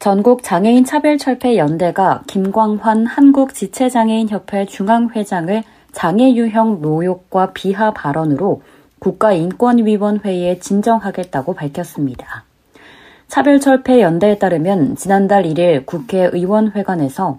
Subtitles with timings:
[0.00, 8.62] 전국 장애인 차별 철폐 연대가 김광환 한국 지체장애인 협회 중앙회장을 장애 유형 모욕과 비하 발언으로
[8.98, 12.44] 국가인권위원회에 진정하겠다고 밝혔습니다.
[13.28, 17.38] 차별 철폐 연대에 따르면 지난달 1일 국회의원회관에서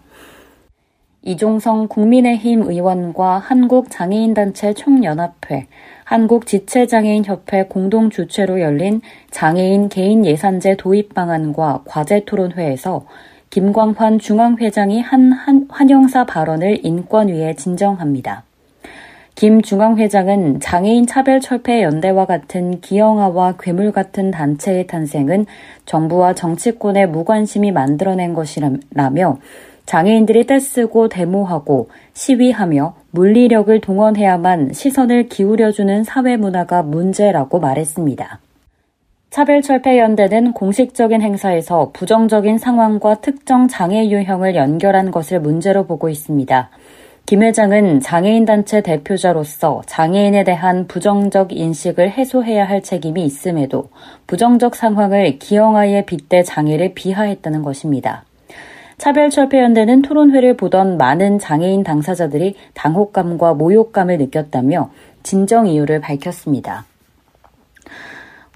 [1.23, 5.67] 이종성 국민의힘 의원과 한국장애인단체 총연합회,
[6.11, 13.05] 한국 지체장애인협회 공동 주최로 열린 장애인 개인 예산제 도입 방안과 과제 토론회에서
[13.49, 18.43] 김광환 중앙회장이 한, 한 환영사 발언을 인권위에 진정합니다.
[19.35, 25.45] 김 중앙회장은 장애인 차별 철폐 연대와 같은 기형아와 괴물 같은 단체의 탄생은
[25.85, 29.37] 정부와 정치권의 무관심이 만들어낸 것이라며
[29.85, 38.39] 장애인들이 떼쓰고 데모하고 시위하며 물리력을 동원해야만 시선을 기울여주는 사회 문화가 문제라고 말했습니다.
[39.29, 46.69] 차별철폐연대는 공식적인 행사에서 부정적인 상황과 특정 장애 유형을 연결한 것을 문제로 보고 있습니다.
[47.25, 53.89] 김 회장은 장애인 단체 대표자로서 장애인에 대한 부정적 인식을 해소해야 할 책임이 있음에도
[54.27, 58.25] 부정적 상황을 기형아에 빗대 장애를 비하했다는 것입니다.
[59.01, 64.91] 차별철폐연대는 토론회를 보던 많은 장애인 당사자들이 당혹감과 모욕감을 느꼈다며
[65.23, 66.85] 진정 이유를 밝혔습니다.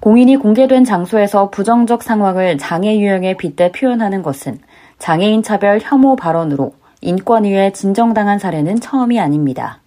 [0.00, 4.60] 공인이 공개된 장소에서 부정적 상황을 장애 유형에 빗대 표현하는 것은
[5.00, 9.80] 장애인 차별 혐오 발언으로 인권위에 진정당한 사례는 처음이 아닙니다.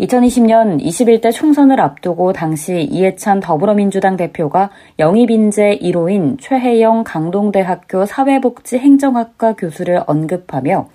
[0.00, 10.88] 2020년 21대 총선을 앞두고 당시 이해찬 더불어민주당 대표가 영입인재 1호인 최혜영 강동대학교 사회복지행정학과 교수를 언급하며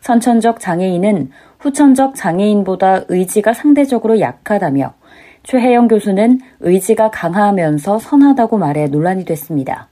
[0.00, 1.30] 선천적 장애인은
[1.60, 4.94] 후천적 장애인보다 의지가 상대적으로 약하다며
[5.44, 9.88] 최혜영 교수는 의지가 강하면서 선하다고 말해 논란이 됐습니다.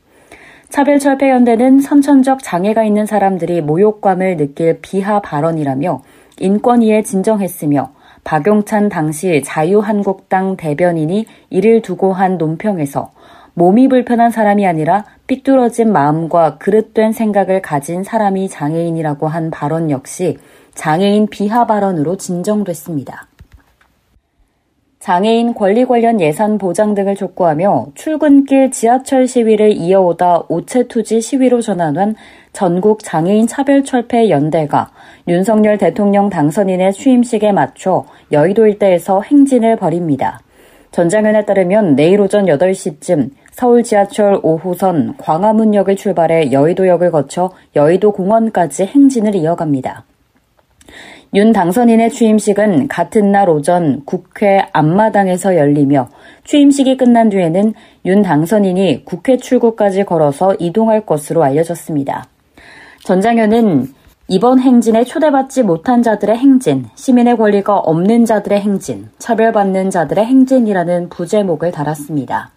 [0.70, 6.02] 차별철폐연대는 선천적 장애가 있는 사람들이 모욕감을 느낄 비하 발언이라며
[6.40, 7.95] 인권위에 진정했으며
[8.26, 13.12] 박용찬 당시 자유한국당 대변인이 이를 두고 한 논평에서
[13.54, 20.38] 몸이 불편한 사람이 아니라 삐뚤어진 마음과 그릇된 생각을 가진 사람이 장애인이라고 한 발언 역시
[20.74, 23.28] 장애인 비하 발언으로 진정됐습니다.
[24.98, 32.16] 장애인 권리 관련 예산 보장 등을 촉구하며 출근길 지하철 시위를 이어오다 오체 투지 시위로 전환한
[32.56, 34.90] 전국 장애인 차별 철폐 연대가
[35.28, 40.40] 윤석열 대통령 당선인의 취임식에 맞춰 여의도 일대에서 행진을 벌입니다.
[40.90, 49.34] 전장현에 따르면 내일 오전 8시쯤 서울 지하철 5호선 광화문역을 출발해 여의도역을 거쳐 여의도 공원까지 행진을
[49.34, 50.06] 이어갑니다.
[51.34, 56.08] 윤 당선인의 취임식은 같은 날 오전 국회 앞마당에서 열리며
[56.44, 57.74] 취임식이 끝난 뒤에는
[58.06, 62.28] 윤 당선인이 국회 출구까지 걸어서 이동할 것으로 알려졌습니다.
[63.06, 63.94] 전장현은
[64.26, 71.70] 이번 행진에 초대받지 못한 자들의 행진, 시민의 권리가 없는 자들의 행진, 차별받는 자들의 행진이라는 부제목을
[71.70, 72.50] 달았습니다.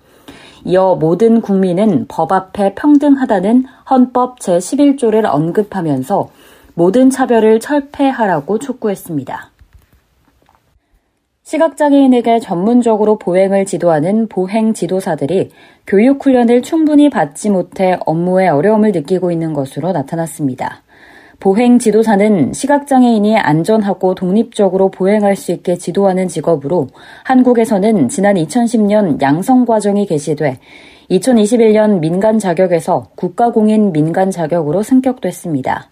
[0.66, 6.32] 이어 모든 국민은 법 앞에 평등하다는 헌법 제11조를 언급하면서
[6.74, 9.52] 모든 차별을 철폐하라고 촉구했습니다.
[11.50, 15.50] 시각장애인에게 전문적으로 보행을 지도하는 보행 지도사들이
[15.88, 20.84] 교육훈련을 충분히 받지 못해 업무에 어려움을 느끼고 있는 것으로 나타났습니다.
[21.40, 26.90] 보행 지도사는 시각장애인이 안전하고 독립적으로 보행할 수 있게 지도하는 직업으로
[27.24, 30.60] 한국에서는 지난 2010년 양성 과정이 개시돼
[31.10, 35.90] 2021년 민간 자격에서 국가공인 민간 자격으로 승격됐습니다.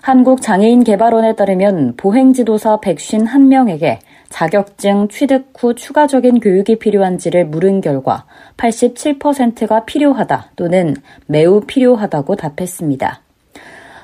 [0.00, 8.24] 한국장애인개발원에 따르면 보행 지도사 151명에게 자격증 취득 후 추가적인 교육이 필요한지를 물은 결과
[8.56, 10.94] 87%가 필요하다 또는
[11.26, 13.20] 매우 필요하다고 답했습니다.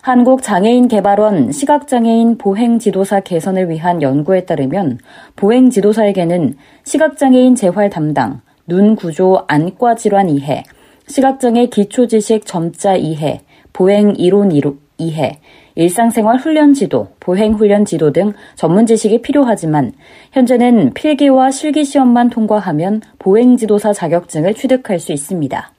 [0.02, 4.98] 한국장애인개발원 시각장애인 보행지도사 개선을 위한 연구에 따르면
[5.36, 10.64] 보행지도사에게는 시각장애인 재활 담당, 눈 구조 안과 질환 이해,
[11.06, 13.42] 시각장애 기초 지식 점자 이해,
[13.72, 14.50] 보행 이론
[15.02, 15.40] 이해,
[15.74, 19.92] 일상생활 훈련 지도, 보행 훈련 지도 등 전문 지식이 필요하지만
[20.32, 25.70] 현재는 필기와 실기 시험만 통과하면 보행 지도사 자격증을 취득할 수 있습니다.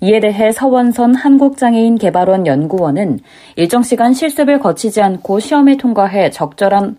[0.00, 3.20] 이에 대해 서원선 한국장애인 개발원 연구원은
[3.56, 6.96] 일정 시간 실습을 거치지 않고 시험에 통과해 적절한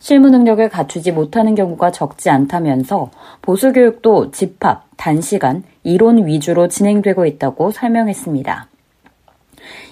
[0.00, 3.10] 실무 능력을 갖추지 못하는 경우가 적지 않다면서
[3.42, 8.69] 보수 교육도 집합, 단시간, 이론 위주로 진행되고 있다고 설명했습니다.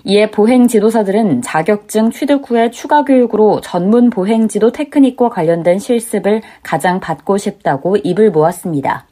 [0.04, 7.00] 이에 보행 지도사들은 자격증 취득 후에 추가 교육으로 전문 보행 지도 테크닉과 관련된 실습을 가장
[7.00, 9.06] 받고 싶다고 입을 모았습니다.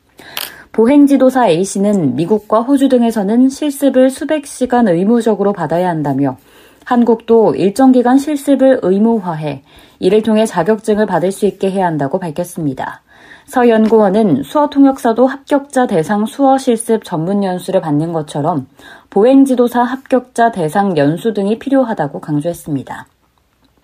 [0.73, 6.37] 보행 지도사 A씨는 미국과 호주 등에서는 실습을 수백 시간 의무적으로 받아야 한다며
[6.85, 9.63] 한국도 일정 기간 실습을 의무화해
[9.99, 13.03] 이를 통해 자격증을 받을 수 있게 해야 한다고 밝혔습니다.
[13.47, 18.67] 서 연구원은 수어 통역사도 합격자 대상 수어 실습 전문 연수를 받는 것처럼
[19.09, 23.07] 보행 지도사 합격자 대상 연수 등이 필요하다고 강조했습니다.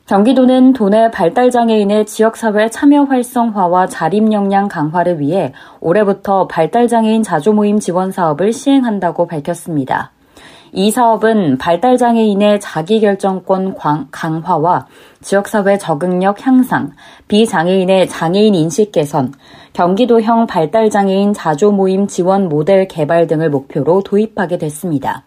[0.07, 8.53] 경기도는 도내 발달장애인의 지역사회 참여 활성화와 자립 역량 강화를 위해 올해부터 발달장애인 자조모임 지원 사업을
[8.53, 10.11] 시행한다고 밝혔습니다.
[10.75, 13.77] 이 사업은 발달장애인의 자기결정권
[14.11, 14.87] 강화와
[15.21, 16.93] 지역사회 적응력 향상,
[17.29, 19.35] 비장애인의 장애인 인식 개선,
[19.75, 25.25] 경기도형 발달장애인 자조모임 지원 모델 개발 등을 목표로 도입하게 됐습니다.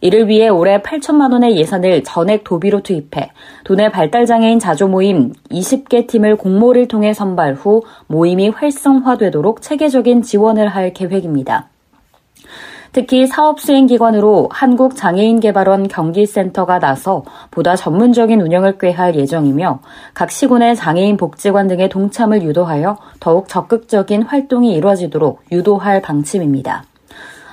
[0.00, 3.30] 이를 위해 올해 8천만 원의 예산을 전액 도비로 투입해
[3.62, 11.71] 도내 발달장애인 자조모임 20개 팀을 공모를 통해 선발 후 모임이 활성화되도록 체계적인 지원을 할 계획입니다.
[12.92, 19.80] 특히 사업 수행 기관으로 한국장애인개발원 경기센터가 나서 보다 전문적인 운영을 꾀할 예정이며
[20.12, 26.84] 각 시군의 장애인 복지관 등의 동참을 유도하여 더욱 적극적인 활동이 이루어지도록 유도할 방침입니다.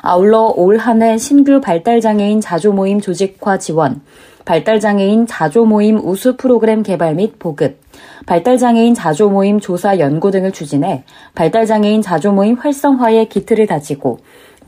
[0.01, 4.01] 아울러 올 한 해 신규 발달장애인 자조모임 조직화 지원,
[4.45, 7.79] 발달장애인 자조모임 우수 프로그램 개발 및 보급,
[8.25, 11.03] 발달장애인 자조모임 조사 연구 등을 추진해
[11.35, 14.19] 발달장애인 자조모임 활성화의 기틀을 다지고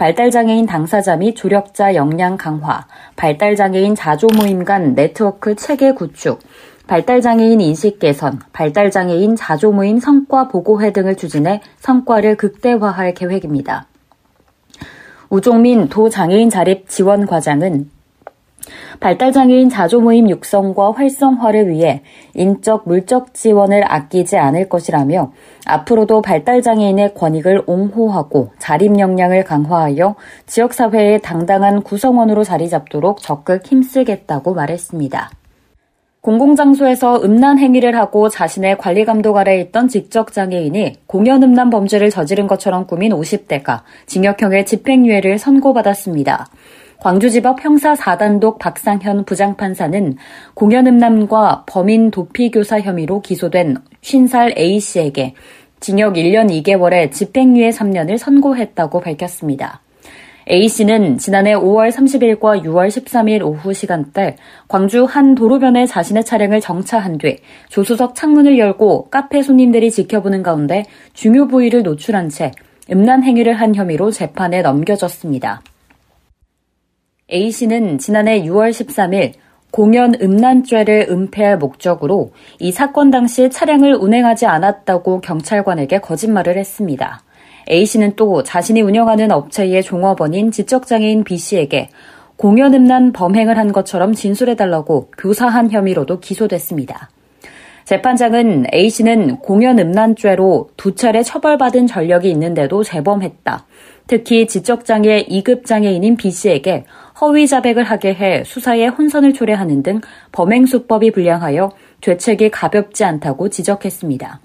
[0.02, 2.88] 발달장애인 당사자 및 조력자 역량 강화,
[3.18, 6.40] 발달장애인 자조모임 간 네트워크 체계 구축,
[6.88, 13.86] 발달장애인 인식 개선, 발달장애인 자조모임 성과 보고회 등을 추진해 성과를 극대화할 계획입니다.
[15.30, 17.92] 우종민 도장애인 자립 지원 과장은
[19.00, 22.02] 발달장애인 자조모임 육성과 활성화를 위해
[22.36, 25.32] 인적, 물적 지원을 아끼지 않을 것이라며
[25.66, 30.16] 앞으로도 발달장애인의 권익을 옹호하고 자립 역량을 강화하여
[30.46, 35.32] 지역사회의 당당한 구성원으로 자리 잡도록 적극 힘쓰겠다고 말했습니다.
[36.22, 42.46] 공공장소에서 음란 행위를 하고 자신의 관리 감독 아래 있던 직접 장애인이 공연 음란 범죄를 저지른
[42.46, 46.48] 것처럼 꾸민 50대가 징역형의 집행유예를 선고받았습니다.
[47.02, 50.18] 광주지법 형사 4단독 박상현 부장판사는
[50.54, 55.34] 공연 음란과 범인 도피교사 혐의로 기소된 50살 A씨에게
[55.80, 59.82] 징역 1년 2개월에 집행유예 3년을 선고했다고 밝혔습니다.
[60.48, 64.36] A씨는 지난해 5월 30일과 6월 13일 오후 시간대
[64.68, 67.40] 광주 한 도로변에 자신의 차량을 정차한 뒤
[67.70, 72.52] 조수석 창문을 열고 카페 손님들이 지켜보는 가운데 중요 부위를 노출한 채
[72.92, 75.64] 음란 행위를 한 혐의로 재판에 넘겨졌습니다.
[77.32, 79.34] A씨는 지난해 6월 13일
[79.72, 87.24] 공연 음란죄를 은폐할 목적으로 이 사건 당시 차량을 운행하지 않았다고 경찰관에게 거짓말을 했습니다.
[87.70, 91.90] A씨는 또 자신이 운영하는 업체의 종업원인 지적장애인 B씨에게
[92.36, 97.10] 공연 음란 범행을 한 것처럼 진술해달라고 교사한 혐의로도 기소됐습니다.
[97.86, 103.66] 재판장은 A씨는 공연 음란죄로 두 차례 처벌받은 전력이 있는데도 재범했다.
[104.08, 106.86] 특히 지적장애 2급 장애인인 B씨에게
[107.22, 110.02] 허위 자백을 하게 해 수사에 혼선을 초래하는 등
[110.32, 114.40] 범행 수법이 불량하여 죄책이 가볍지 않다고 지적했습니다.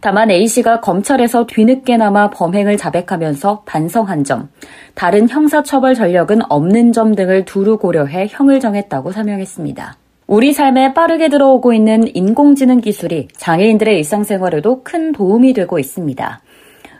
[0.00, 4.48] 다만 A씨가 검찰에서 뒤늦게나마 범행을 자백하면서 반성한 점,
[4.94, 9.96] 다른 형사처벌 전력은 없는 점 등을 두루 고려해 형을 정했다고 설명했습니다.
[10.26, 16.40] 우리 삶에 빠르게 들어오고 있는 인공지능 기술이 장애인들의 일상생활에도 큰 도움이 되고 있습니다.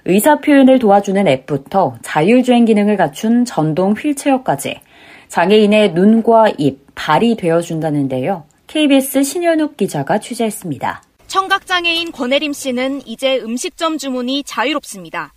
[0.04, 4.80] 의사 표현을 도와주는 앱부터 자율주행 기능을 갖춘 전동 휠체어까지
[5.28, 8.44] 장애인의 눈과 입, 발이 되어준다는데요.
[8.66, 11.02] KBS 신현욱 기자가 취재했습니다.
[11.28, 15.32] 청각장애인 권혜림 씨는 이제 음식점 주문이 자유롭습니다.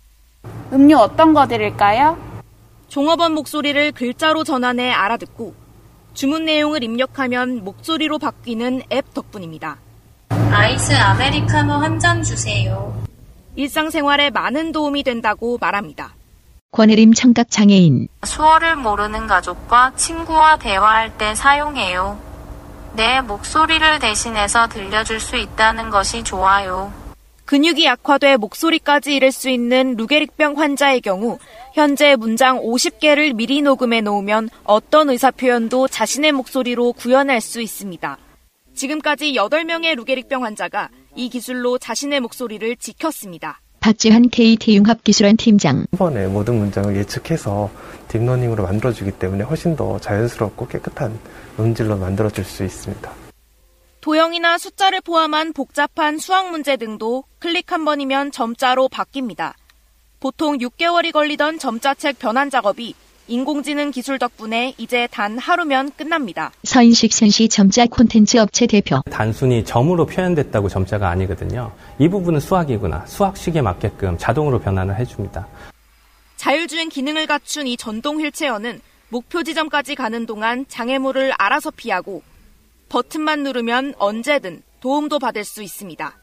[0.72, 2.18] 음료 어떤 거 드릴까요?
[2.88, 5.54] 종업원 목소리를 글자로 전환해 알아듣고
[6.12, 9.78] 주문 내용을 입력하면 목소리로 바뀌는 앱 덕분입니다.
[10.50, 13.05] 아이스 아메리카노 한 잔 주세요.
[13.56, 16.14] 일상생활에 많은 도움이 된다고 말합니다.
[16.70, 22.20] 권혜림 청각 장애인 수어를 모르는 가족과 친구와 대화할 때 사용해요.
[22.94, 26.92] 내 목소리를 대신해서 들려줄 수 있다는 것이 좋아요.
[27.46, 31.38] 근육이 약화돼 목소리까지 잃을 수 있는 루게릭병 환자의 경우
[31.74, 38.18] 현재 문장 50개를 미리 녹음해 놓으면 어떤 의사 표현도 자신의 목소리로 구현할 수 있습니다.
[38.74, 43.60] 지금까지 8명의 루게릭병 환자가 이 기술로 자신의 목소리를 지켰습니다.
[43.80, 45.78] 박지한 KT융합기술원 팀장.
[45.78, 47.70] 한 번에 모든 문장을 예측해서
[48.08, 51.18] 딥러닝으로 만들어주기 때문에 훨씬 더 자연스럽고 깨끗한
[51.58, 53.10] 음질로 만들어줄 수 있습니다.
[54.00, 59.54] 도형이나 숫자를 포함한 복잡한 수학 문제 등도 클릭 한 번이면 점자로 바뀝니다.
[60.20, 62.94] 보통 6개월이 걸리던 점자책 변환 작업이
[63.28, 66.52] 인공지능 기술 덕분에 이제 단 하루면 끝납니다.
[66.64, 69.02] 서인식 선시 점자 콘텐츠 업체 대표.
[69.10, 71.72] 단순히 점으로 표현됐다고 점자가 아니거든요.
[71.98, 73.06] 이 부분은 수학이구나.
[73.06, 75.46] 수학식에 맞게끔 자동으로 변환을 해줍니다.
[76.36, 82.22] 자율주행 기능을 갖춘 이 전동 휠체어는 목표 지점까지 가는 동안 장애물을 알아서 피하고
[82.88, 86.16] 버튼만 누르면 언제든 도움도 받을 수 있습니다.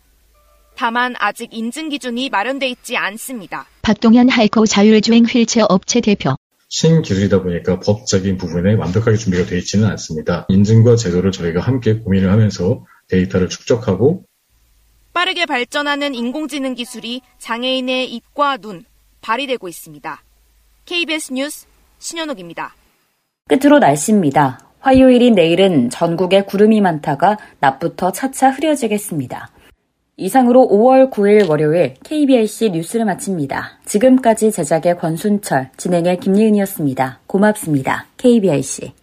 [0.75, 3.65] 다만 아직 인증 기준이 마련돼 있지 않습니다.
[3.81, 6.35] 박동현 하이커 자율주행 휠체어 업체 대표.
[6.73, 10.47] 신기술이다 보니까 법적인 부분에 완벽하게 준비가 되어 있지는 않습니다.
[10.49, 14.25] 인증과 제도를 저희가 함께 고민을 하면서 데이터를 축적하고
[15.13, 18.85] 빠르게 발전하는 인공지능 기술이 장애인의 입과 눈,
[19.21, 20.23] 발이 되고 있습니다.
[20.85, 21.67] KBS 뉴스
[21.99, 22.73] 신현옥입니다.
[23.47, 24.59] 끝으로 날씨입니다.
[24.79, 29.51] 화요일인 내일은 전국에 구름이 많다가 낮부터 차차 흐려지겠습니다.
[30.17, 33.79] 이상으로 5월 9일 월요일 KBIC 뉴스를 마칩니다.
[33.85, 37.19] 지금까지 제작의 권순철, 진행의 김예은이었습니다.
[37.25, 38.05] 고맙습니다.
[38.17, 38.93] KBIC.